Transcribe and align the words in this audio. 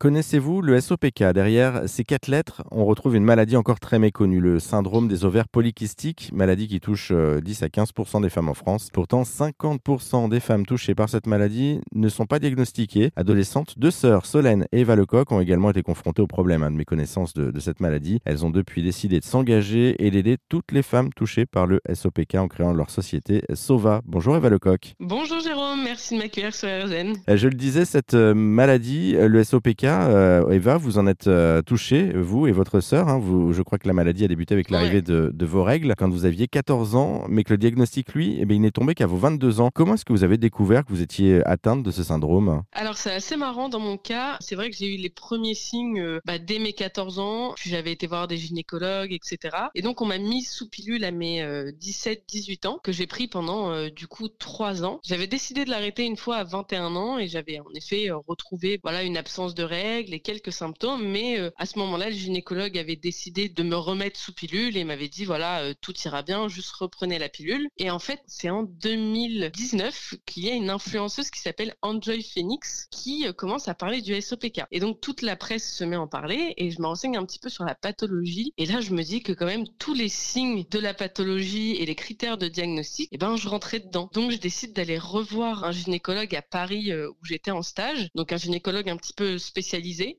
Connaissez-vous 0.00 0.62
le 0.62 0.80
SOPK 0.80 1.24
Derrière 1.34 1.88
ces 1.88 2.04
quatre 2.04 2.28
lettres, 2.28 2.62
on 2.70 2.84
retrouve 2.84 3.16
une 3.16 3.24
maladie 3.24 3.56
encore 3.56 3.80
très 3.80 3.98
méconnue, 3.98 4.38
le 4.38 4.60
syndrome 4.60 5.08
des 5.08 5.24
ovaires 5.24 5.48
polykystiques, 5.48 6.30
maladie 6.32 6.68
qui 6.68 6.78
touche 6.78 7.10
10 7.10 7.14
euh, 7.16 7.66
à 7.66 7.68
15% 7.68 8.22
des 8.22 8.30
femmes 8.30 8.48
en 8.48 8.54
France. 8.54 8.90
Pourtant, 8.92 9.22
50% 9.22 10.28
des 10.28 10.38
femmes 10.38 10.66
touchées 10.66 10.94
par 10.94 11.08
cette 11.08 11.26
maladie 11.26 11.80
ne 11.96 12.08
sont 12.08 12.26
pas 12.26 12.38
diagnostiquées. 12.38 13.10
Adolescentes, 13.16 13.76
deux 13.76 13.90
sœurs, 13.90 14.24
Solène 14.24 14.68
et 14.70 14.82
Eva 14.82 14.94
Lecoq, 14.94 15.32
ont 15.32 15.40
également 15.40 15.70
été 15.70 15.82
confrontées 15.82 16.22
au 16.22 16.28
problème 16.28 16.62
hein, 16.62 16.70
de 16.70 16.76
méconnaissance 16.76 17.34
de, 17.34 17.50
de 17.50 17.58
cette 17.58 17.80
maladie. 17.80 18.20
Elles 18.24 18.44
ont 18.44 18.50
depuis 18.50 18.84
décidé 18.84 19.18
de 19.18 19.24
s'engager 19.24 19.96
et 19.98 20.12
d'aider 20.12 20.36
toutes 20.48 20.70
les 20.70 20.82
femmes 20.82 21.12
touchées 21.12 21.44
par 21.44 21.66
le 21.66 21.80
SOPK 21.92 22.36
en 22.36 22.46
créant 22.46 22.72
leur 22.72 22.90
société 22.90 23.42
Sova. 23.52 24.02
Bonjour 24.04 24.36
Eva 24.36 24.48
Lecoq. 24.48 24.94
Bonjour 25.00 25.40
Jérôme, 25.40 25.82
merci 25.82 26.14
de 26.14 26.20
m'accueillir 26.20 26.54
sur 26.54 26.68
RZN. 26.68 27.16
Euh, 27.28 27.36
je 27.36 27.48
le 27.48 27.54
disais, 27.54 27.84
cette 27.84 28.14
euh, 28.14 28.32
maladie, 28.32 29.16
le 29.18 29.42
SOPK, 29.42 29.87
euh, 29.88 30.48
Eva, 30.50 30.76
vous 30.76 30.98
en 30.98 31.06
êtes 31.06 31.28
euh, 31.28 31.62
touchée, 31.62 32.12
vous 32.12 32.46
et 32.46 32.52
votre 32.52 32.80
sœur. 32.80 33.08
Hein, 33.08 33.18
vous, 33.18 33.52
je 33.52 33.62
crois 33.62 33.78
que 33.78 33.86
la 33.86 33.94
maladie 33.94 34.24
a 34.24 34.28
débuté 34.28 34.54
avec 34.54 34.70
l'arrivée 34.70 35.02
de, 35.02 35.44
vos 35.44 35.64
règles 35.64 35.94
quand 35.96 36.10
vous 36.10 36.26
aviez 36.26 36.46
14 36.46 36.94
ans, 36.94 37.24
mais 37.28 37.42
que 37.42 37.52
le 37.52 37.58
diagnostic, 37.58 38.12
lui, 38.12 38.36
eh 38.38 38.44
bien, 38.44 38.56
il 38.56 38.60
n'est 38.60 38.70
tombé 38.70 38.94
qu'à 38.94 39.06
vos 39.06 39.16
22 39.16 39.60
ans. 39.60 39.70
Comment 39.72 39.94
est-ce 39.94 40.04
que 40.04 40.12
vous 40.12 40.24
avez 40.24 40.36
découvert 40.36 40.84
que 40.84 40.90
vous 40.90 41.00
étiez 41.00 41.42
atteinte 41.46 41.82
de 41.82 41.90
ce 41.90 42.02
syndrome? 42.02 42.62
Alors, 42.72 42.98
c'est 42.98 43.12
assez 43.12 43.36
marrant 43.36 43.70
dans 43.70 43.80
mon 43.80 43.96
cas. 43.96 44.36
C'est 44.40 44.56
vrai 44.56 44.68
que 44.68 44.76
j'ai 44.76 44.94
eu 44.94 44.98
les 44.98 45.08
premiers 45.08 45.54
signes 45.54 46.00
euh, 46.00 46.20
bah, 46.26 46.38
dès 46.38 46.58
mes 46.58 46.74
14 46.74 47.18
ans. 47.18 47.54
Puis 47.56 47.70
j'avais 47.70 47.92
été 47.92 48.06
voir 48.06 48.28
des 48.28 48.36
gynécologues, 48.36 49.12
etc. 49.12 49.56
Et 49.74 49.82
donc, 49.82 50.02
on 50.02 50.06
m'a 50.06 50.18
mis 50.18 50.42
sous 50.42 50.68
pilule 50.68 51.04
à 51.04 51.10
mes 51.10 51.42
17-18 51.80 52.66
ans, 52.66 52.78
que 52.82 52.92
j'ai 52.92 53.06
pris 53.06 53.26
pendant 53.26 53.88
du 53.88 54.06
coup 54.06 54.28
3 54.28 54.84
ans. 54.84 55.00
J'avais 55.02 55.26
décidé 55.26 55.64
de 55.64 55.70
l'arrêter 55.70 56.04
une 56.04 56.16
fois 56.16 56.36
à 56.36 56.44
21 56.44 56.94
ans 56.94 57.18
et 57.18 57.26
j'avais 57.26 57.58
en 57.60 57.72
effet 57.74 58.10
retrouvé 58.26 58.78
voilà 58.82 59.02
une 59.02 59.16
absence 59.16 59.54
de 59.54 59.62
règles 59.62 59.77
et 59.78 60.20
quelques 60.20 60.52
symptômes, 60.52 61.06
mais 61.06 61.38
euh, 61.38 61.50
à 61.56 61.66
ce 61.66 61.78
moment-là, 61.78 62.10
le 62.10 62.16
gynécologue 62.16 62.76
avait 62.76 62.96
décidé 62.96 63.48
de 63.48 63.62
me 63.62 63.76
remettre 63.76 64.18
sous 64.18 64.32
pilule 64.32 64.76
et 64.76 64.84
m'avait 64.84 65.08
dit 65.08 65.24
voilà, 65.24 65.60
euh, 65.60 65.74
tout 65.80 65.94
ira 66.04 66.22
bien, 66.22 66.48
juste 66.48 66.72
reprenez 66.72 67.18
la 67.18 67.28
pilule. 67.28 67.68
Et 67.76 67.90
en 67.90 67.98
fait, 67.98 68.20
c'est 68.26 68.50
en 68.50 68.64
2019 68.64 70.14
qu'il 70.26 70.44
y 70.44 70.50
a 70.50 70.54
une 70.54 70.70
influenceuse 70.70 71.30
qui 71.30 71.40
s'appelle 71.40 71.74
Enjoy 71.82 72.22
Phoenix 72.22 72.88
qui 72.90 73.26
euh, 73.26 73.32
commence 73.32 73.68
à 73.68 73.74
parler 73.74 74.02
du 74.02 74.20
SOPK. 74.20 74.62
Et 74.72 74.80
donc 74.80 75.00
toute 75.00 75.22
la 75.22 75.36
presse 75.36 75.72
se 75.72 75.84
met 75.84 75.96
à 75.96 76.00
en 76.00 76.08
parler 76.08 76.54
et 76.56 76.70
je 76.70 76.80
me 76.80 76.86
renseigne 76.86 77.16
un 77.16 77.24
petit 77.24 77.38
peu 77.38 77.48
sur 77.48 77.64
la 77.64 77.74
pathologie. 77.74 78.52
Et 78.58 78.66
là, 78.66 78.80
je 78.80 78.92
me 78.92 79.02
dis 79.02 79.22
que 79.22 79.32
quand 79.32 79.46
même 79.46 79.66
tous 79.78 79.94
les 79.94 80.08
signes 80.08 80.64
de 80.70 80.78
la 80.78 80.94
pathologie 80.94 81.76
et 81.76 81.86
les 81.86 81.94
critères 81.94 82.38
de 82.38 82.48
diagnostic, 82.48 83.08
eh 83.12 83.18
ben 83.18 83.36
je 83.36 83.48
rentrais 83.48 83.80
dedans. 83.80 84.10
Donc 84.12 84.32
je 84.32 84.38
décide 84.38 84.72
d'aller 84.72 84.98
revoir 84.98 85.64
un 85.64 85.72
gynécologue 85.72 86.34
à 86.34 86.42
Paris 86.42 86.92
où 86.94 87.24
j'étais 87.24 87.50
en 87.50 87.62
stage, 87.62 88.08
donc 88.14 88.32
un 88.32 88.36
gynécologue 88.36 88.88
un 88.88 88.96
petit 88.96 89.12
peu 89.12 89.38
spécialisé 89.38 89.67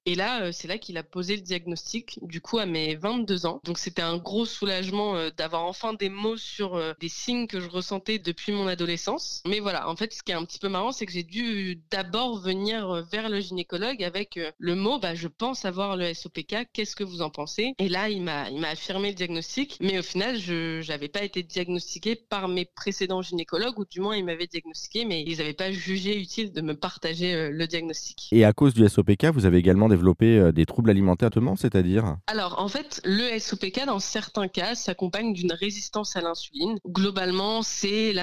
et 0.06 0.16
là, 0.16 0.44
euh, 0.44 0.52
c'est 0.52 0.68
là 0.68 0.78
qu'il 0.78 0.98
a 0.98 1.04
posé 1.04 1.36
le 1.36 1.42
diagnostic, 1.42 2.20
du 2.22 2.42
coup, 2.42 2.60
à 2.60 2.66
mes 2.66 2.96
22 2.96 3.46
ans. 3.46 3.62
Donc, 3.64 3.78
c'était 3.78 4.02
un 4.02 4.18
gros 4.18 4.46
soulagement 4.46 5.16
euh, 5.16 5.30
d'avoir 5.36 5.66
enfin 5.66 5.94
des 5.94 6.10
mots 6.10 6.38
sur 6.38 6.76
euh, 6.76 6.94
des 7.00 7.10
signes 7.10 7.48
que 7.48 7.60
je 7.60 7.70
ressentais 7.70 8.20
depuis 8.20 8.52
mon 8.52 8.68
adolescence. 8.68 9.42
Mais 9.48 9.60
voilà, 9.60 9.90
en 9.90 9.96
fait, 9.96 10.14
ce 10.14 10.24
qui 10.24 10.32
est 10.32 10.36
un 10.36 10.46
petit 10.46 10.60
peu 10.60 10.70
marrant, 10.70 10.92
c'est 10.92 11.06
que 11.06 11.12
j'ai 11.12 11.24
dû 11.24 11.82
d'abord 11.92 12.40
venir 12.40 13.06
vers 13.12 13.30
le 13.30 13.40
gynécologue 13.40 14.04
avec 14.04 14.40
le 14.58 14.76
mot, 14.76 15.00
bah, 15.00 15.16
je 15.16 15.28
pense 15.28 15.66
avoir 15.66 15.98
le 15.98 16.14
SOPK, 16.14 16.68
qu'est-ce 16.74 16.96
que 16.96 17.04
vous 17.04 17.22
en 17.22 17.30
pensez? 17.30 17.74
Et 17.80 17.90
là, 17.90 18.10
il 18.10 18.22
m'a, 18.22 18.48
affirmé 18.70 19.10
le 19.10 19.16
diagnostic, 19.16 19.78
mais 19.82 20.00
au 20.00 20.04
final, 20.04 20.38
je 20.38 20.88
n'avais 20.88 21.08
pas 21.08 21.24
été 21.24 21.44
diagnostiquée 21.44 22.16
par 22.16 22.48
mes 22.48 22.66
précédents 22.66 23.22
gynécologues, 23.22 23.80
ou 23.80 23.86
du 23.86 24.00
moins, 24.00 24.16
ils 24.16 24.26
m'avaient 24.26 24.48
diagnostiqué, 24.48 25.06
mais 25.06 25.24
ils 25.26 25.38
n'avaient 25.38 25.54
pas 25.54 25.72
jugé 25.72 26.20
utile 26.20 26.52
de 26.52 26.62
me 26.62 26.76
partager 26.76 27.50
le 27.50 27.68
diagnostic. 27.68 28.30
Et 28.32 28.46
à 28.46 28.54
cause 28.54 28.74
du 28.74 28.88
SOPK, 28.88 29.26
vous 29.26 29.39
avez 29.46 29.58
également 29.58 29.90
développer 29.90 30.38
euh, 30.38 30.52
des 30.52 30.66
troubles 30.66 30.90
alimentaires, 30.90 31.30
c'est-à-dire 31.58 32.18
Alors, 32.28 32.60
en 32.60 32.68
fait, 32.68 33.02
le 33.04 33.38
SOPK, 33.38 33.86
dans 33.86 34.00
certains 34.00 34.48
cas, 34.48 34.76
s'accompagne 34.76 35.34
d'une 35.34 35.54
résistance 35.54 36.16
à 36.16 36.22
l'insuline. 36.22 36.80
Globalement, 36.88 37.62
c'est 37.62 38.14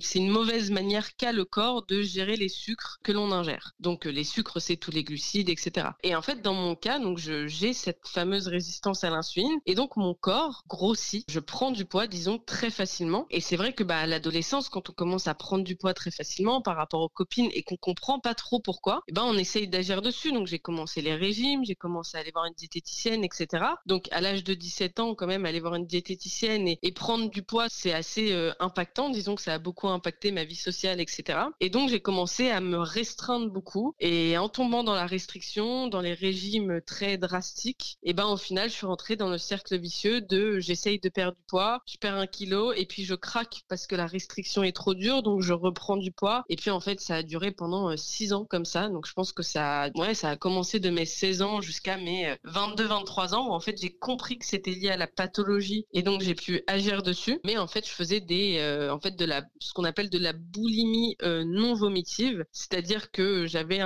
c'est 0.00 0.18
une 0.18 0.30
mauvaise 0.30 0.70
manière 0.70 1.16
qu'a 1.16 1.32
le 1.32 1.44
corps 1.44 1.84
de 1.86 2.02
gérer 2.02 2.36
les 2.36 2.48
sucres 2.48 2.98
que 3.02 3.12
l'on 3.12 3.32
ingère. 3.32 3.72
Donc, 3.80 4.06
euh, 4.06 4.10
les 4.10 4.24
sucres, 4.24 4.60
c'est 4.60 4.76
tous 4.76 4.90
les 4.90 5.04
glucides, 5.04 5.48
etc. 5.48 5.88
Et 6.02 6.14
en 6.14 6.22
fait, 6.22 6.42
dans 6.42 6.54
mon 6.54 6.74
cas, 6.74 6.98
donc, 6.98 7.18
j'ai 7.18 7.72
cette 7.72 8.06
fameuse 8.06 8.48
résistance 8.48 9.04
à 9.04 9.10
l'insuline, 9.10 9.58
et 9.66 9.74
donc 9.74 9.96
mon 9.96 10.14
corps 10.14 10.64
grossit. 10.68 11.24
Je 11.28 11.40
prends 11.40 11.70
du 11.70 11.84
poids, 11.84 12.06
disons, 12.06 12.38
très 12.38 12.70
facilement. 12.70 13.26
Et 13.30 13.40
c'est 13.40 13.56
vrai 13.56 13.72
que, 13.72 13.84
bah, 13.84 13.98
à 13.98 14.06
l'adolescence, 14.06 14.68
quand 14.68 14.90
on 14.90 14.92
commence 14.92 15.28
à 15.28 15.34
prendre 15.34 15.64
du 15.64 15.76
poids 15.76 15.94
très 15.94 16.10
facilement 16.10 16.62
par 16.62 16.76
rapport 16.76 17.00
aux 17.00 17.08
copines 17.08 17.50
et 17.52 17.62
qu'on 17.62 17.76
comprend 17.76 18.20
pas 18.20 18.34
trop 18.34 18.60
pourquoi, 18.60 19.02
eh 19.08 19.12
ben, 19.12 19.22
on 19.24 19.36
essaye 19.36 19.68
d'agir 19.68 20.02
dessus. 20.02 20.32
Donc, 20.32 20.46
j'ai 20.46 20.58
commencé 20.64 21.02
les 21.02 21.14
régimes, 21.14 21.64
j'ai 21.64 21.74
commencé 21.76 22.16
à 22.16 22.20
aller 22.20 22.32
voir 22.32 22.46
une 22.46 22.54
diététicienne, 22.54 23.22
etc. 23.22 23.64
Donc 23.86 24.08
à 24.10 24.20
l'âge 24.20 24.42
de 24.42 24.54
17 24.54 24.98
ans, 24.98 25.14
quand 25.14 25.26
même, 25.26 25.44
aller 25.44 25.60
voir 25.60 25.74
une 25.74 25.86
diététicienne 25.86 26.66
et, 26.66 26.92
prendre 26.94 27.28
du 27.28 27.42
poids, 27.42 27.66
c'est 27.68 27.92
assez 27.92 28.32
euh, 28.32 28.52
impactant. 28.60 29.10
Disons 29.10 29.34
que 29.34 29.42
ça 29.42 29.54
a 29.54 29.58
beaucoup 29.58 29.88
impacté 29.88 30.32
ma 30.32 30.44
vie 30.44 30.56
sociale, 30.56 31.00
etc. 31.00 31.38
Et 31.60 31.68
donc 31.68 31.90
j'ai 31.90 32.00
commencé 32.00 32.50
à 32.50 32.60
me 32.60 32.78
restreindre 32.78 33.50
beaucoup. 33.50 33.94
Et 34.00 34.38
en 34.38 34.48
tombant 34.48 34.82
dans 34.82 34.94
la 34.94 35.06
restriction, 35.06 35.88
dans 35.88 36.00
les 36.00 36.14
régimes 36.14 36.80
très 36.86 37.18
drastiques, 37.18 37.98
et 38.02 38.14
ben 38.14 38.26
au 38.26 38.36
final, 38.36 38.70
je 38.70 38.74
suis 38.74 38.86
rentrée 38.86 39.16
dans 39.16 39.28
le 39.28 39.38
cercle 39.38 39.76
vicieux 39.78 40.22
de 40.22 40.60
j'essaye 40.60 40.98
de 40.98 41.08
perdre 41.10 41.36
du 41.36 41.42
poids, 41.46 41.82
je 41.86 41.98
perds 41.98 42.14
un 42.14 42.26
kilo 42.26 42.72
et 42.72 42.86
puis 42.86 43.04
je 43.04 43.14
craque 43.14 43.62
parce 43.68 43.86
que 43.86 43.96
la 43.96 44.06
restriction 44.06 44.62
est 44.62 44.72
trop 44.74 44.94
dure, 44.94 45.22
donc 45.22 45.42
je 45.42 45.52
reprends 45.52 45.98
du 45.98 46.10
poids. 46.10 46.44
Et 46.48 46.56
puis 46.56 46.70
en 46.70 46.80
fait, 46.80 47.00
ça 47.00 47.16
a 47.16 47.22
duré 47.22 47.50
pendant 47.50 47.94
6 47.94 48.32
euh, 48.32 48.36
ans 48.36 48.44
comme 48.46 48.64
ça. 48.64 48.88
Donc 48.88 49.06
je 49.06 49.12
pense 49.12 49.32
que 49.32 49.42
ça, 49.42 49.90
ouais, 49.96 50.14
ça 50.14 50.30
a 50.30 50.36
commencé 50.36 50.53
de 50.54 50.90
mes 50.90 51.04
16 51.04 51.42
ans 51.42 51.60
jusqu'à 51.60 51.96
mes 51.96 52.32
22-23 52.46 53.34
euh, 53.34 53.36
ans 53.36 53.52
en 53.52 53.60
fait 53.60 53.80
j'ai 53.80 53.90
compris 53.90 54.38
que 54.38 54.46
c'était 54.46 54.70
lié 54.70 54.90
à 54.90 54.96
la 54.96 55.08
pathologie 55.08 55.84
et 55.92 56.02
donc 56.02 56.20
j'ai 56.20 56.34
pu 56.34 56.62
agir 56.68 57.02
dessus. 57.02 57.40
Mais 57.44 57.58
en 57.58 57.66
fait 57.66 57.86
je 57.86 57.92
faisais 57.92 58.20
des, 58.20 58.58
euh, 58.58 58.92
en 58.92 59.00
fait 59.00 59.16
de 59.16 59.24
la, 59.24 59.44
ce 59.58 59.72
qu'on 59.72 59.84
appelle 59.84 60.10
de 60.10 60.18
la 60.18 60.32
boulimie 60.32 61.16
euh, 61.22 61.44
non 61.44 61.74
vomitive, 61.74 62.44
c'est-à-dire 62.52 63.10
que 63.10 63.46
j'avais 63.46 63.80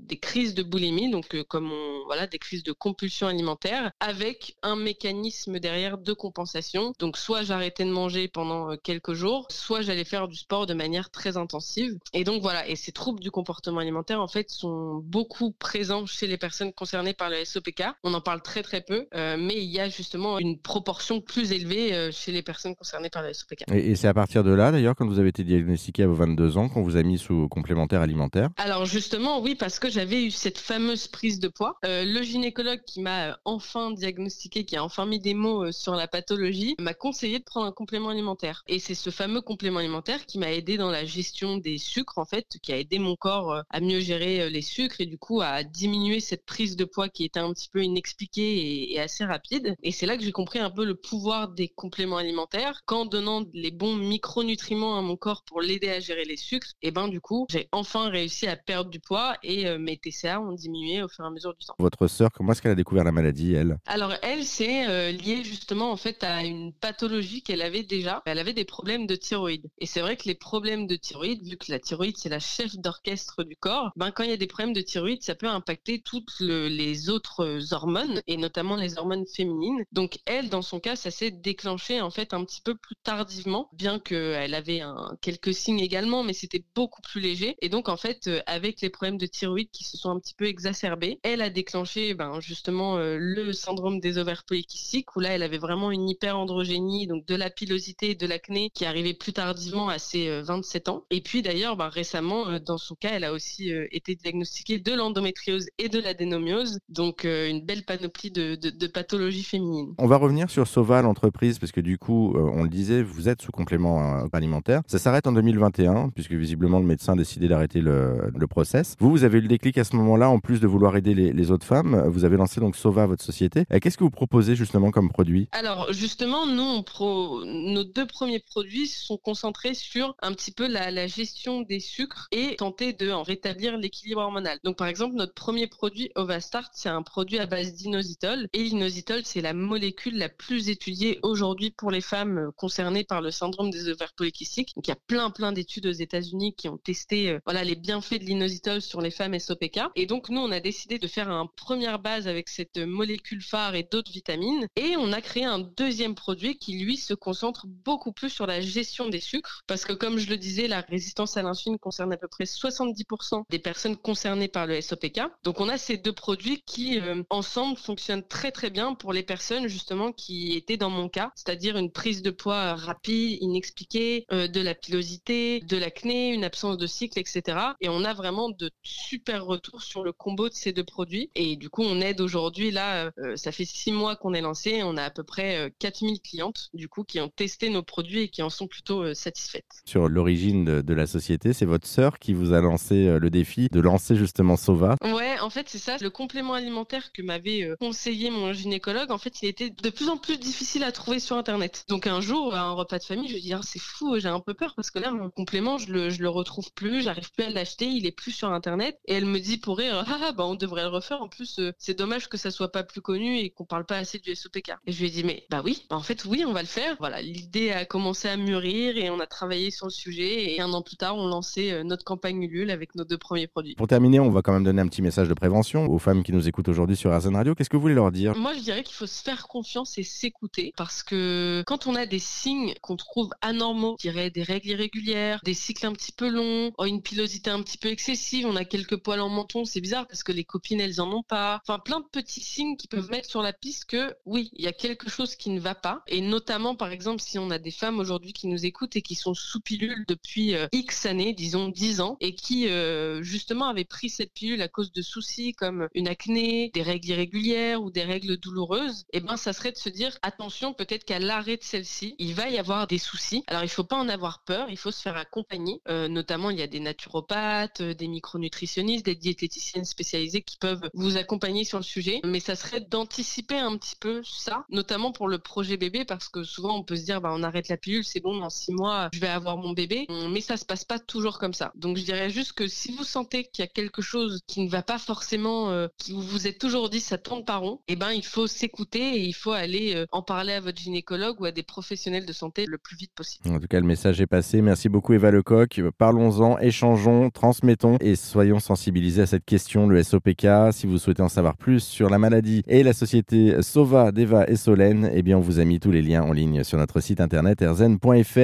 des 0.00 0.18
crises 0.18 0.54
de 0.54 0.62
boulimie, 0.62 1.10
donc 1.10 1.42
comme 1.44 1.70
on, 1.70 2.04
voilà 2.06 2.26
des 2.26 2.38
crises 2.38 2.62
de 2.62 2.72
compulsion 2.72 3.26
alimentaire 3.26 3.92
avec 4.00 4.56
un 4.62 4.76
mécanisme 4.76 5.60
derrière 5.60 5.98
de 5.98 6.12
compensation. 6.14 6.94
Donc 6.98 7.18
soit 7.18 7.42
j'arrêtais 7.42 7.84
de 7.84 7.90
manger 7.90 8.28
pendant 8.28 8.76
quelques 8.78 9.12
jours, 9.12 9.46
soit 9.50 9.82
j'allais 9.82 10.04
faire 10.04 10.26
du 10.28 10.36
sport 10.36 10.66
de 10.66 10.74
manière 10.74 11.10
très 11.10 11.36
intensive. 11.36 11.98
Et 12.14 12.24
donc 12.24 12.40
voilà, 12.40 12.66
et 12.66 12.76
ces 12.76 12.92
troubles 12.92 13.20
du 13.20 13.30
comportement 13.30 13.80
alimentaire 13.80 14.20
en 14.20 14.28
fait 14.28 14.48
sont 14.50 15.02
beaucoup 15.04 15.52
présents 15.52 16.06
chez 16.14 16.26
les 16.26 16.36
personnes 16.36 16.72
concernées 16.72 17.12
par 17.12 17.28
le 17.28 17.44
SOPK. 17.44 17.84
On 18.04 18.14
en 18.14 18.20
parle 18.20 18.40
très 18.42 18.62
très 18.62 18.80
peu, 18.80 19.06
euh, 19.14 19.36
mais 19.38 19.56
il 19.56 19.70
y 19.70 19.80
a 19.80 19.88
justement 19.88 20.38
une 20.38 20.58
proportion 20.58 21.20
plus 21.20 21.52
élevée 21.52 21.92
euh, 21.92 22.10
chez 22.12 22.32
les 22.32 22.42
personnes 22.42 22.74
concernées 22.76 23.10
par 23.10 23.22
le 23.22 23.32
SOPK. 23.32 23.64
Et, 23.72 23.96
c'est 23.96 24.08
à 24.08 24.14
partir 24.14 24.44
de 24.44 24.52
là, 24.52 24.70
d'ailleurs, 24.70 24.94
quand 24.94 25.06
vous 25.06 25.18
avez 25.18 25.28
été 25.28 25.44
diagnostiqué 25.44 26.04
à 26.04 26.06
vos 26.06 26.14
22 26.14 26.56
ans, 26.56 26.68
qu'on 26.68 26.82
vous 26.82 26.96
a 26.96 27.02
mis 27.02 27.18
sous 27.18 27.48
complémentaire 27.48 28.00
alimentaire 28.00 28.50
Alors 28.56 28.86
justement, 28.86 29.40
oui, 29.40 29.54
parce 29.54 29.78
que 29.78 29.90
j'avais 29.90 30.24
eu 30.24 30.30
cette 30.30 30.58
fameuse 30.58 31.08
prise 31.08 31.40
de 31.40 31.48
poids. 31.48 31.76
Euh, 31.84 32.04
le 32.04 32.22
gynécologue 32.22 32.82
qui 32.86 33.00
m'a 33.00 33.38
enfin 33.44 33.90
diagnostiqué, 33.90 34.64
qui 34.64 34.76
a 34.76 34.84
enfin 34.84 35.06
mis 35.06 35.18
des 35.18 35.34
mots 35.34 35.72
sur 35.72 35.94
la 35.94 36.06
pathologie, 36.06 36.76
m'a 36.78 36.94
conseillé 36.94 37.38
de 37.40 37.44
prendre 37.44 37.66
un 37.66 37.72
complément 37.72 38.10
alimentaire. 38.10 38.62
Et 38.68 38.78
c'est 38.78 38.94
ce 38.94 39.10
fameux 39.10 39.40
complément 39.40 39.80
alimentaire 39.80 40.26
qui 40.26 40.38
m'a 40.38 40.52
aidé 40.52 40.76
dans 40.76 40.90
la 40.90 41.04
gestion 41.04 41.56
des 41.56 41.78
sucres, 41.78 42.18
en 42.18 42.24
fait, 42.24 42.46
qui 42.62 42.72
a 42.72 42.78
aidé 42.78 42.98
mon 42.98 43.16
corps 43.16 43.62
à 43.68 43.80
mieux 43.80 44.00
gérer 44.00 44.48
les 44.50 44.62
sucres 44.62 45.00
et 45.00 45.06
du 45.06 45.18
coup 45.18 45.40
à 45.40 45.64
diminuer 45.64 46.03
cette 46.20 46.44
prise 46.44 46.76
de 46.76 46.84
poids 46.84 47.08
qui 47.08 47.24
était 47.24 47.40
un 47.40 47.52
petit 47.52 47.68
peu 47.68 47.82
inexpliquée 47.82 48.92
et, 48.92 49.00
assez 49.00 49.24
rapide. 49.24 49.76
Et 49.82 49.92
c'est 49.92 50.06
là 50.06 50.16
que 50.16 50.22
j'ai 50.22 50.32
compris 50.32 50.58
un 50.58 50.70
peu 50.70 50.84
le 50.84 50.94
pouvoir 50.94 51.48
des 51.48 51.68
compléments 51.68 52.16
alimentaires. 52.16 52.80
Qu'en 52.86 53.04
donnant 53.04 53.44
les 53.52 53.70
bons 53.70 53.96
micronutriments 53.96 54.98
à 54.98 55.02
mon 55.02 55.16
corps 55.16 55.42
pour 55.44 55.60
l'aider 55.60 55.88
à 55.88 56.00
gérer 56.00 56.24
les 56.24 56.36
sucres, 56.36 56.68
et 56.82 56.90
ben 56.90 57.08
du 57.08 57.20
coup, 57.20 57.46
j'ai 57.50 57.68
enfin 57.72 58.08
réussi 58.08 58.46
à 58.46 58.56
perdre 58.56 58.90
du 58.90 59.00
poids 59.00 59.36
et 59.42 59.66
euh, 59.66 59.78
mes 59.78 59.96
TCA 59.96 60.40
ont 60.40 60.52
diminué 60.52 61.02
au 61.02 61.08
fur 61.08 61.24
et 61.24 61.28
à 61.28 61.30
mesure 61.30 61.54
du 61.54 61.64
temps. 61.64 61.74
Votre 61.78 62.06
sœur, 62.06 62.30
comment 62.32 62.52
est-ce 62.52 62.62
qu'elle 62.62 62.72
a 62.72 62.76
découvert 62.76 63.04
la 63.04 63.12
maladie, 63.12 63.54
elle? 63.54 63.78
Alors 63.86 64.12
elle, 64.22 64.44
c'est 64.44 64.88
euh, 64.88 65.12
lié 65.12 65.44
justement 65.44 65.90
en 65.90 65.96
fait 65.96 66.22
à 66.24 66.44
une 66.44 66.72
pathologie 66.72 67.42
qu'elle 67.42 67.62
avait 67.62 67.82
déjà. 67.82 68.22
Elle 68.26 68.38
avait 68.38 68.52
des 68.52 68.64
problèmes 68.64 69.06
de 69.06 69.16
thyroïde. 69.16 69.66
Et 69.78 69.86
c'est 69.86 70.00
vrai 70.00 70.16
que 70.16 70.24
les 70.26 70.34
problèmes 70.34 70.86
de 70.86 70.96
thyroïde, 70.96 71.42
vu 71.42 71.56
que 71.56 71.70
la 71.70 71.78
thyroïde 71.78 72.16
c'est 72.16 72.28
la 72.28 72.40
chef 72.40 72.76
d'orchestre 72.76 73.44
du 73.44 73.56
corps, 73.56 73.90
ben 73.96 74.10
quand 74.10 74.24
il 74.24 74.30
y 74.30 74.32
a 74.32 74.36
des 74.36 74.46
problèmes 74.46 74.72
de 74.72 74.80
thyroïde, 74.80 75.22
ça 75.22 75.34
peut 75.34 75.48
impacter 75.48 75.83
tout 76.04 76.24
le 76.40 76.68
les 76.68 77.10
autres 77.10 77.72
hormones 77.72 78.22
et 78.26 78.36
notamment 78.36 78.76
les 78.76 78.98
hormones 78.98 79.26
féminines. 79.26 79.84
Donc 79.92 80.18
elle, 80.26 80.48
dans 80.48 80.62
son 80.62 80.80
cas, 80.80 80.96
ça 80.96 81.10
s'est 81.10 81.30
déclenché 81.30 82.00
en 82.00 82.10
fait 82.10 82.34
un 82.34 82.44
petit 82.44 82.60
peu 82.60 82.74
plus 82.74 82.96
tardivement, 83.02 83.68
bien 83.72 83.98
qu'elle 83.98 84.54
avait 84.54 84.80
un, 84.80 85.16
quelques 85.20 85.54
signes 85.54 85.80
également, 85.80 86.22
mais 86.22 86.32
c'était 86.32 86.64
beaucoup 86.74 87.02
plus 87.02 87.20
léger. 87.20 87.56
Et 87.60 87.68
donc 87.68 87.88
en 87.88 87.96
fait, 87.96 88.26
euh, 88.26 88.40
avec 88.46 88.80
les 88.80 88.90
problèmes 88.90 89.18
de 89.18 89.26
thyroïde 89.26 89.70
qui 89.70 89.84
se 89.84 89.96
sont 89.96 90.10
un 90.10 90.18
petit 90.18 90.34
peu 90.34 90.46
exacerbés, 90.46 91.18
elle 91.22 91.42
a 91.42 91.50
déclenché 91.50 92.14
ben, 92.14 92.40
justement 92.40 92.96
euh, 92.96 93.16
le 93.18 93.52
syndrome 93.52 94.00
des 94.00 94.18
ovaires 94.18 94.44
polykystiques 94.44 95.14
où 95.16 95.20
là, 95.20 95.30
elle 95.30 95.42
avait 95.42 95.58
vraiment 95.58 95.90
une 95.90 96.08
hyperandrogénie, 96.08 97.06
donc 97.06 97.26
de 97.26 97.34
la 97.34 97.50
pilosité 97.50 98.10
et 98.10 98.14
de 98.14 98.26
l'acné 98.26 98.70
qui 98.70 98.84
arrivait 98.84 99.14
plus 99.14 99.32
tardivement 99.32 99.88
à 99.88 99.98
ses 99.98 100.42
27 100.42 100.88
euh, 100.88 100.92
ans. 100.92 101.04
Et 101.10 101.20
puis 101.20 101.42
d'ailleurs, 101.42 101.76
ben, 101.76 101.88
récemment, 101.88 102.58
dans 102.58 102.78
son 102.78 102.94
cas, 102.94 103.10
elle 103.12 103.24
a 103.24 103.32
aussi 103.32 103.70
été 103.90 104.14
diagnostiquée 104.14 104.78
de 104.78 104.92
l'endométriose 104.92 105.68
et 105.78 105.88
de 105.88 106.00
l'adénomiose, 106.00 106.78
donc 106.88 107.24
euh, 107.24 107.48
une 107.48 107.64
belle 107.64 107.84
panoplie 107.84 108.30
de, 108.30 108.54
de, 108.54 108.86
pathologies 108.86 109.42
féminines. 109.42 109.94
On 109.98 110.06
va 110.06 110.16
revenir 110.16 110.50
sur 110.50 110.66
Sova, 110.66 111.02
l'entreprise, 111.02 111.58
parce 111.58 111.72
que 111.72 111.80
du 111.80 111.98
coup, 111.98 112.34
euh, 112.36 112.50
on 112.54 112.62
le 112.62 112.68
disait, 112.68 113.02
vous 113.02 113.28
êtes 113.28 113.42
sous 113.42 113.50
complément 113.50 114.24
alimentaire. 114.32 114.82
Ça 114.86 114.98
s'arrête 114.98 115.26
en 115.26 115.32
2021, 115.32 116.10
puisque 116.10 116.32
visiblement 116.32 116.78
le 116.78 116.86
médecin 116.86 117.14
a 117.14 117.16
décidé 117.16 117.48
d'arrêter 117.48 117.80
le, 117.80 118.30
le, 118.34 118.46
process. 118.46 118.94
Vous, 119.00 119.10
vous 119.10 119.24
avez 119.24 119.38
eu 119.38 119.40
le 119.40 119.48
déclic 119.48 119.78
à 119.78 119.84
ce 119.84 119.96
moment-là, 119.96 120.28
en 120.28 120.38
plus 120.38 120.60
de 120.60 120.66
vouloir 120.66 120.96
aider 120.96 121.14
les, 121.14 121.32
les 121.32 121.50
autres 121.50 121.66
femmes, 121.66 122.04
vous 122.08 122.24
avez 122.24 122.36
lancé 122.36 122.60
donc 122.60 122.76
Sova, 122.76 123.06
votre 123.06 123.24
société. 123.24 123.64
Qu'est-ce 123.80 123.98
que 123.98 124.04
vous 124.04 124.10
proposez 124.10 124.54
justement 124.54 124.90
comme 124.90 125.08
produit? 125.08 125.48
Alors 125.52 125.92
justement, 125.92 126.46
nous, 126.46 126.62
on 126.62 126.82
pro... 126.82 127.44
nos 127.44 127.84
deux 127.84 128.06
premiers 128.06 128.38
produits 128.40 128.86
sont 128.86 129.16
concentrés 129.16 129.74
sur 129.74 130.14
un 130.22 130.32
petit 130.32 130.52
peu 130.52 130.68
la, 130.68 130.90
la 130.90 131.06
gestion 131.06 131.62
des 131.62 131.80
sucres 131.80 132.28
et 132.30 132.56
tenter 132.56 132.92
de 132.92 133.10
en 133.10 133.22
rétablir 133.22 133.76
l'équilibre 133.76 134.20
hormonal. 134.20 134.58
Donc 134.64 134.76
par 134.76 134.86
exemple, 134.86 135.16
notre 135.16 135.34
premier 135.34 135.63
produit 135.66 136.10
Ovastart, 136.14 136.70
c'est 136.72 136.88
un 136.88 137.02
produit 137.02 137.38
à 137.38 137.46
base 137.46 137.74
d'inositol 137.74 138.48
et 138.52 138.62
l'inositol, 138.62 139.22
c'est 139.24 139.40
la 139.40 139.54
molécule 139.54 140.18
la 140.18 140.28
plus 140.28 140.68
étudiée 140.68 141.18
aujourd'hui 141.22 141.70
pour 141.70 141.90
les 141.90 142.00
femmes 142.00 142.50
concernées 142.56 143.04
par 143.04 143.20
le 143.20 143.30
syndrome 143.30 143.70
des 143.70 143.88
ovaires 143.88 144.12
polykystiques. 144.14 144.72
Donc 144.76 144.86
il 144.86 144.90
y 144.90 144.92
a 144.92 144.98
plein 145.06 145.30
plein 145.30 145.52
d'études 145.52 145.86
aux 145.86 145.92
États-Unis 145.92 146.54
qui 146.54 146.68
ont 146.68 146.78
testé 146.78 147.30
euh, 147.30 147.38
voilà 147.44 147.64
les 147.64 147.74
bienfaits 147.74 148.20
de 148.20 148.24
l'inositol 148.24 148.80
sur 148.80 149.00
les 149.00 149.10
femmes 149.10 149.38
SOPK 149.38 149.80
et 149.96 150.06
donc 150.06 150.28
nous 150.28 150.40
on 150.40 150.50
a 150.50 150.60
décidé 150.60 150.98
de 150.98 151.06
faire 151.06 151.30
un 151.30 151.46
première 151.56 151.98
base 151.98 152.28
avec 152.28 152.48
cette 152.48 152.78
molécule 152.78 153.42
phare 153.42 153.74
et 153.74 153.82
d'autres 153.82 154.12
vitamines 154.12 154.66
et 154.76 154.96
on 154.96 155.12
a 155.12 155.20
créé 155.20 155.44
un 155.44 155.58
deuxième 155.58 156.14
produit 156.14 156.58
qui 156.58 156.78
lui 156.78 156.96
se 156.96 157.14
concentre 157.14 157.66
beaucoup 157.66 158.12
plus 158.12 158.30
sur 158.30 158.46
la 158.46 158.60
gestion 158.60 159.08
des 159.08 159.20
sucres 159.20 159.62
parce 159.66 159.84
que 159.84 159.92
comme 159.92 160.18
je 160.18 160.28
le 160.28 160.36
disais, 160.36 160.68
la 160.68 160.80
résistance 160.80 161.36
à 161.36 161.42
l'insuline 161.42 161.78
concerne 161.78 162.12
à 162.12 162.16
peu 162.16 162.28
près 162.28 162.44
70% 162.44 163.44
des 163.48 163.58
personnes 163.58 163.96
concernées 163.96 164.48
par 164.48 164.66
le 164.66 164.80
SOPK. 164.80 165.20
Donc 165.42 165.53
on 165.60 165.68
a 165.68 165.78
ces 165.78 165.96
deux 165.96 166.12
produits 166.12 166.62
qui 166.66 167.00
euh, 167.00 167.22
ensemble 167.30 167.76
fonctionnent 167.76 168.26
très 168.26 168.50
très 168.50 168.70
bien 168.70 168.94
pour 168.94 169.12
les 169.12 169.22
personnes 169.22 169.68
justement 169.68 170.12
qui 170.12 170.52
étaient 170.52 170.76
dans 170.76 170.90
mon 170.90 171.08
cas, 171.08 171.32
c'est-à-dire 171.34 171.76
une 171.76 171.90
prise 171.90 172.22
de 172.22 172.30
poids 172.30 172.74
rapide, 172.74 173.38
inexpliquée, 173.40 174.26
euh, 174.32 174.48
de 174.48 174.60
la 174.60 174.74
pilosité, 174.74 175.60
de 175.60 175.76
l'acné, 175.76 176.32
une 176.32 176.44
absence 176.44 176.76
de 176.76 176.86
cycle, 176.86 177.18
etc. 177.18 177.58
Et 177.80 177.88
on 177.88 178.04
a 178.04 178.14
vraiment 178.14 178.50
de 178.50 178.70
super 178.82 179.44
retours 179.44 179.82
sur 179.82 180.02
le 180.02 180.12
combo 180.12 180.48
de 180.48 180.54
ces 180.54 180.72
deux 180.72 180.84
produits. 180.84 181.30
Et 181.34 181.56
du 181.56 181.70
coup, 181.70 181.82
on 181.82 182.00
aide 182.00 182.20
aujourd'hui 182.20 182.70
là, 182.70 183.10
euh, 183.18 183.36
ça 183.36 183.52
fait 183.52 183.64
six 183.64 183.92
mois 183.92 184.16
qu'on 184.16 184.34
est 184.34 184.40
lancé, 184.40 184.82
on 184.82 184.96
a 184.96 185.02
à 185.02 185.10
peu 185.10 185.24
près 185.24 185.72
4000 185.78 186.20
clientes 186.20 186.70
du 186.74 186.88
coup 186.88 187.04
qui 187.04 187.20
ont 187.20 187.28
testé 187.28 187.70
nos 187.70 187.82
produits 187.82 188.22
et 188.22 188.28
qui 188.28 188.42
en 188.42 188.50
sont 188.50 188.66
plutôt 188.66 189.14
satisfaites. 189.14 189.82
Sur 189.84 190.08
l'origine 190.08 190.64
de, 190.64 190.80
de 190.80 190.94
la 190.94 191.06
société, 191.06 191.52
c'est 191.52 191.66
votre 191.66 191.86
sœur 191.86 192.18
qui 192.18 192.32
vous 192.32 192.52
a 192.52 192.60
lancé 192.60 193.18
le 193.18 193.30
défi 193.30 193.68
de 193.70 193.80
lancer 193.80 194.16
justement 194.16 194.56
Sova. 194.56 194.96
Ouais, 195.02 195.36
en 195.44 195.50
fait, 195.50 195.68
c'est 195.68 195.78
ça. 195.78 195.96
Le 196.00 196.10
complément 196.10 196.54
alimentaire 196.54 197.12
que 197.12 197.22
m'avait 197.22 197.62
euh, 197.62 197.76
conseillé 197.76 198.30
mon 198.30 198.52
gynécologue, 198.52 199.10
en 199.10 199.18
fait, 199.18 199.42
il 199.42 199.48
était 199.48 199.70
de 199.70 199.90
plus 199.90 200.08
en 200.08 200.16
plus 200.16 200.38
difficile 200.38 200.82
à 200.82 200.92
trouver 200.92 201.20
sur 201.20 201.36
Internet. 201.36 201.84
Donc 201.88 202.06
un 202.06 202.20
jour, 202.20 202.54
à 202.54 202.62
un 202.62 202.72
repas 202.72 202.98
de 202.98 203.04
famille, 203.04 203.28
je 203.28 203.38
dis, 203.38 203.52
ah, 203.52 203.60
c'est 203.62 203.80
fou, 203.80 204.18
j'ai 204.18 204.28
un 204.28 204.40
peu 204.40 204.54
peur 204.54 204.74
parce 204.74 204.90
que 204.90 204.98
là, 204.98 205.10
mon 205.10 205.30
complément, 205.30 205.78
je 205.78 205.92
le, 205.92 206.10
je 206.10 206.22
le 206.22 206.28
retrouve 206.28 206.72
plus, 206.72 207.02
j'arrive 207.02 207.30
plus 207.32 207.44
à 207.44 207.50
l'acheter, 207.50 207.86
il 207.86 208.06
est 208.06 208.12
plus 208.12 208.32
sur 208.32 208.50
Internet. 208.50 208.98
Et 209.06 209.14
elle 209.14 209.26
me 209.26 209.38
dit 209.38 209.58
pour 209.58 209.78
rire, 209.78 210.04
ah, 210.06 210.18
ah 210.22 210.32
bah, 210.32 210.44
on 210.46 210.54
devrait 210.54 210.82
le 210.82 210.88
refaire. 210.88 211.20
En 211.20 211.28
plus, 211.28 211.58
euh, 211.58 211.72
c'est 211.78 211.96
dommage 211.96 212.28
que 212.28 212.36
ça 212.36 212.50
soit 212.50 212.72
pas 212.72 212.82
plus 212.82 213.00
connu 213.00 213.38
et 213.38 213.50
qu'on 213.50 213.64
parle 213.66 213.84
pas 213.84 213.98
assez 213.98 214.18
du 214.18 214.34
SOPK. 214.34 214.72
Et 214.86 214.92
je 214.92 215.00
lui 215.00 215.08
ai 215.08 215.10
dit, 215.10 215.24
mais 215.24 215.44
bah 215.50 215.62
oui, 215.64 215.84
bah, 215.90 215.96
en 215.96 216.02
fait, 216.02 216.24
oui, 216.24 216.44
on 216.46 216.52
va 216.52 216.62
le 216.62 216.68
faire. 216.68 216.96
Voilà, 216.98 217.20
l'idée 217.20 217.70
a 217.70 217.84
commencé 217.84 218.28
à 218.28 218.36
mûrir 218.36 218.96
et 218.96 219.10
on 219.10 219.20
a 219.20 219.26
travaillé 219.26 219.70
sur 219.70 219.86
le 219.86 219.92
sujet. 219.92 220.54
Et 220.54 220.60
un 220.60 220.72
an 220.72 220.82
plus 220.82 220.96
tard, 220.96 221.16
on 221.16 221.26
lançait 221.26 221.72
euh, 221.72 221.84
notre 221.84 222.04
campagne 222.04 222.42
Ulule 222.42 222.70
avec 222.70 222.94
nos 222.94 223.04
deux 223.04 223.18
premiers 223.18 223.46
produits. 223.46 223.74
Pour 223.74 223.88
terminer, 223.88 224.20
on 224.20 224.30
va 224.30 224.42
quand 224.42 224.52
même 224.52 224.64
donner 224.64 224.80
un 224.80 224.88
petit 224.88 225.02
message 225.02 225.28
de 225.28 225.33
prévention 225.34 225.86
aux 225.86 225.98
femmes 225.98 226.22
qui 226.22 226.32
nous 226.32 226.48
écoutent 226.48 226.68
aujourd'hui 226.68 226.96
sur 226.96 227.16
RZN 227.16 227.36
Radio. 227.36 227.54
Qu'est-ce 227.54 227.70
que 227.70 227.76
vous 227.76 227.82
voulez 227.82 227.94
leur 227.94 228.12
dire? 228.12 228.36
Moi, 228.36 228.54
je 228.54 228.60
dirais 228.60 228.82
qu'il 228.82 228.94
faut 228.94 229.06
se 229.06 229.22
faire 229.22 229.48
confiance 229.48 229.98
et 229.98 230.02
s'écouter 230.02 230.72
parce 230.76 231.02
que 231.02 231.62
quand 231.66 231.86
on 231.86 231.94
a 231.94 232.06
des 232.06 232.18
signes 232.18 232.74
qu'on 232.80 232.96
trouve 232.96 233.30
anormaux, 233.40 233.96
je 233.98 234.08
dirais 234.08 234.30
des 234.30 234.42
règles 234.42 234.68
irrégulières, 234.68 235.40
des 235.44 235.54
cycles 235.54 235.86
un 235.86 235.92
petit 235.92 236.12
peu 236.12 236.28
longs, 236.28 236.72
oh, 236.78 236.84
une 236.84 237.02
pilosité 237.02 237.50
un 237.50 237.62
petit 237.62 237.78
peu 237.78 237.88
excessive, 237.88 238.46
on 238.46 238.56
a 238.56 238.64
quelques 238.64 238.96
poils 238.96 239.20
en 239.20 239.28
menton, 239.28 239.64
c'est 239.64 239.80
bizarre 239.80 240.06
parce 240.06 240.22
que 240.22 240.32
les 240.32 240.44
copines, 240.44 240.80
elles 240.80 241.00
en 241.00 241.12
ont 241.12 241.22
pas. 241.22 241.60
Enfin, 241.66 241.78
plein 241.78 242.00
de 242.00 242.06
petits 242.10 242.40
signes 242.40 242.76
qui 242.76 242.88
peuvent 242.88 243.10
mettre 243.10 243.28
sur 243.28 243.42
la 243.42 243.52
piste 243.52 243.86
que 243.86 244.14
oui, 244.26 244.50
il 244.54 244.64
y 244.64 244.68
a 244.68 244.72
quelque 244.72 245.10
chose 245.10 245.36
qui 245.36 245.50
ne 245.50 245.60
va 245.60 245.74
pas. 245.74 246.02
Et 246.06 246.20
notamment, 246.20 246.74
par 246.74 246.90
exemple, 246.90 247.20
si 247.20 247.38
on 247.38 247.50
a 247.50 247.58
des 247.58 247.70
femmes 247.70 247.98
aujourd'hui 247.98 248.32
qui 248.32 248.46
nous 248.46 248.64
écoutent 248.66 248.96
et 248.96 249.02
qui 249.02 249.14
sont 249.14 249.34
sous 249.34 249.60
pilule 249.60 250.04
depuis 250.08 250.54
euh, 250.54 250.66
X 250.72 251.06
années, 251.06 251.32
disons 251.32 251.68
10 251.68 252.00
ans, 252.00 252.16
et 252.20 252.34
qui 252.34 252.68
euh, 252.68 253.22
justement 253.22 253.68
avaient 253.68 253.84
pris 253.84 254.08
cette 254.08 254.32
pilule 254.32 254.62
à 254.62 254.68
cause 254.68 254.92
de 254.92 255.02
soucis 255.02 255.23
comme 255.58 255.88
une 255.94 256.08
acné, 256.08 256.70
des 256.74 256.82
règles 256.82 257.08
irrégulières 257.08 257.82
ou 257.82 257.90
des 257.90 258.02
règles 258.02 258.36
douloureuses, 258.36 259.04
eh 259.12 259.20
ben 259.20 259.36
ça 259.36 259.52
serait 259.52 259.72
de 259.72 259.76
se 259.76 259.88
dire 259.88 260.16
attention, 260.22 260.74
peut-être 260.74 261.04
qu'à 261.04 261.18
l'arrêt 261.18 261.56
de 261.56 261.62
celle-ci, 261.62 262.14
il 262.18 262.34
va 262.34 262.48
y 262.48 262.58
avoir 262.58 262.86
des 262.86 262.98
soucis. 262.98 263.44
Alors 263.46 263.62
il 263.62 263.68
faut 263.68 263.84
pas 263.84 263.96
en 263.96 264.08
avoir 264.08 264.42
peur, 264.44 264.68
il 264.70 264.76
faut 264.76 264.90
se 264.90 265.00
faire 265.00 265.16
accompagner. 265.16 265.80
Euh, 265.88 266.08
notamment, 266.08 266.50
il 266.50 266.58
y 266.58 266.62
a 266.62 266.66
des 266.66 266.80
naturopathes, 266.80 267.80
euh, 267.80 267.94
des 267.94 268.08
micronutritionnistes, 268.08 269.06
des 269.06 269.14
diététiciennes 269.14 269.84
spécialisées 269.84 270.42
qui 270.42 270.56
peuvent 270.58 270.88
vous 270.94 271.16
accompagner 271.16 271.64
sur 271.64 271.78
le 271.78 271.84
sujet. 271.84 272.20
Mais 272.24 272.40
ça 272.40 272.56
serait 272.56 272.80
d'anticiper 272.80 273.58
un 273.58 273.76
petit 273.76 273.96
peu 273.96 274.22
ça, 274.24 274.64
notamment 274.68 275.12
pour 275.12 275.28
le 275.28 275.38
projet 275.38 275.76
bébé, 275.76 276.04
parce 276.04 276.28
que 276.28 276.42
souvent 276.42 276.76
on 276.76 276.82
peut 276.82 276.96
se 276.96 277.04
dire 277.04 277.20
bah 277.20 277.30
on 277.32 277.42
arrête 277.42 277.68
la 277.68 277.76
pilule, 277.76 278.04
c'est 278.04 278.20
bon, 278.20 278.38
dans 278.38 278.50
six 278.50 278.72
mois 278.72 279.08
je 279.12 279.20
vais 279.20 279.28
avoir 279.28 279.56
mon 279.56 279.72
bébé. 279.72 280.06
Mais 280.30 280.40
ça 280.40 280.56
se 280.56 280.64
passe 280.64 280.84
pas 280.84 280.98
toujours 280.98 281.38
comme 281.38 281.54
ça. 281.54 281.72
Donc 281.74 281.96
je 281.96 282.04
dirais 282.04 282.30
juste 282.30 282.52
que 282.52 282.66
si 282.66 282.92
vous 282.92 283.04
sentez 283.04 283.44
qu'il 283.44 283.62
y 283.62 283.66
a 283.66 283.70
quelque 283.70 284.02
chose 284.02 284.40
qui 284.46 284.60
ne 284.60 284.68
va 284.68 284.82
pas 284.82 284.98
forcément, 284.98 285.13
euh, 285.44 285.88
qui 285.98 286.12
vous 286.12 286.22
vous 286.22 286.46
êtes 286.46 286.58
toujours 286.58 286.90
dit 286.90 287.00
ça 287.00 287.18
tourne 287.18 287.44
pas 287.44 287.56
rond, 287.56 287.80
eh 287.88 287.96
ben 287.96 288.10
il 288.12 288.24
faut 288.24 288.46
s'écouter 288.46 289.16
et 289.16 289.24
il 289.24 289.32
faut 289.32 289.52
aller 289.52 289.94
euh, 289.94 290.06
en 290.12 290.22
parler 290.22 290.52
à 290.52 290.60
votre 290.60 290.78
gynécologue 290.78 291.40
ou 291.40 291.44
à 291.44 291.52
des 291.52 291.62
professionnels 291.62 292.26
de 292.26 292.32
santé 292.32 292.66
le 292.66 292.78
plus 292.78 292.96
vite 292.96 293.12
possible. 293.14 293.48
En 293.48 293.58
tout 293.58 293.66
cas, 293.66 293.80
le 293.80 293.86
message 293.86 294.20
est 294.20 294.26
passé. 294.26 294.62
Merci 294.62 294.88
beaucoup 294.88 295.12
Eva 295.12 295.30
Lecoq. 295.30 295.80
Parlons-en, 295.98 296.58
échangeons, 296.58 297.30
transmettons 297.30 297.96
et 298.00 298.16
soyons 298.16 298.60
sensibilisés 298.60 299.22
à 299.22 299.26
cette 299.26 299.44
question, 299.44 299.86
le 299.86 300.02
SOPK. 300.02 300.46
Si 300.72 300.86
vous 300.86 300.98
souhaitez 300.98 301.22
en 301.22 301.28
savoir 301.28 301.56
plus 301.56 301.80
sur 301.80 302.08
la 302.08 302.18
maladie 302.18 302.62
et 302.66 302.82
la 302.82 302.92
société 302.92 303.62
Sova, 303.62 304.12
Deva 304.12 304.48
et 304.48 304.56
Solène, 304.56 305.10
eh 305.12 305.22
bien 305.22 305.38
on 305.38 305.40
vous 305.40 305.60
a 305.60 305.64
mis 305.64 305.80
tous 305.80 305.90
les 305.90 306.02
liens 306.02 306.22
en 306.22 306.32
ligne 306.32 306.64
sur 306.64 306.78
notre 306.78 307.00
site 307.00 307.20
internet 307.20 307.62
erzen.fr. 307.62 308.40